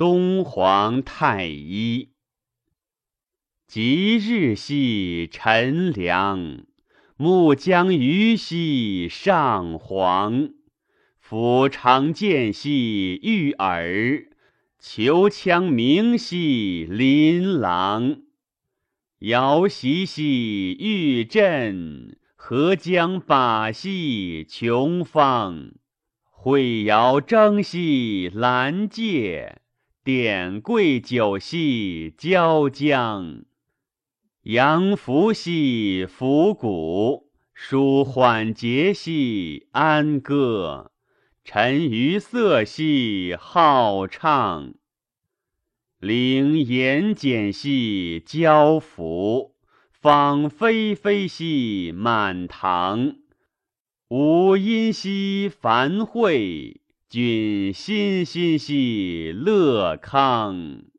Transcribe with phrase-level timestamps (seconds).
[0.00, 2.08] 东皇太一。
[3.66, 6.64] 即日兮陈凉，
[7.18, 10.54] 暮将余兮上皇。
[11.18, 14.24] 夫长剑兮玉耳，
[14.80, 18.22] 虬枪鸣兮琳琅。
[19.18, 25.72] 遥习兮玉振，河江把兮琼芳。
[26.30, 29.59] 会遥征兮兰介，
[30.02, 33.44] 点桂酒兮椒江。
[34.44, 40.90] 阳伏兮伏鼓，舒缓节兮安歌。
[41.44, 44.72] 沉鱼色兮好畅。
[45.98, 49.54] 凌言简兮交服，
[49.90, 53.16] 芳霏霏兮满堂。
[54.08, 56.79] 无因兮繁会，
[57.10, 60.89] 君欣欣兮乐康。